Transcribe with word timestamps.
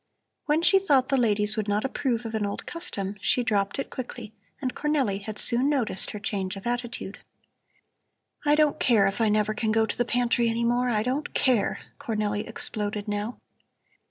When 0.47 0.63
she 0.63 0.79
thought 0.79 1.09
the 1.09 1.15
ladies 1.15 1.55
would 1.55 1.67
not 1.67 1.85
approve 1.85 2.25
of 2.25 2.33
an 2.33 2.43
old 2.43 2.65
custom, 2.65 3.17
she 3.21 3.43
dropped 3.43 3.77
it 3.77 3.91
quickly, 3.91 4.33
and 4.59 4.73
Cornelli 4.73 5.19
had 5.21 5.37
soon 5.37 5.69
noticed 5.69 6.09
her 6.09 6.19
change 6.19 6.55
of 6.55 6.65
attitude. 6.65 7.19
"I 8.43 8.55
don't 8.55 8.79
care 8.79 9.05
if 9.05 9.21
I 9.21 9.29
never 9.29 9.53
can 9.53 9.71
go 9.71 9.85
to 9.85 9.95
the 9.95 10.03
pantry 10.03 10.49
any 10.49 10.63
more, 10.63 10.89
I 10.89 11.03
don't 11.03 11.35
care," 11.35 11.77
Cornelli 11.99 12.47
exploded 12.47 13.07
now. 13.07 13.37